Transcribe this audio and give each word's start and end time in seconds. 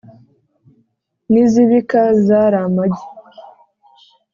N’izibika 1.31 2.01
zari 2.25 2.57
amagi. 2.65 3.03